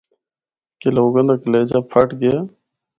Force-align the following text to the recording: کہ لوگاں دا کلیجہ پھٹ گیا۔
کہ 0.79 0.87
لوگاں 0.95 1.23
دا 1.27 1.35
کلیجہ 1.43 1.79
پھٹ 1.91 2.09
گیا۔ 2.21 2.35